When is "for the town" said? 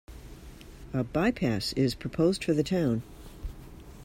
2.43-3.03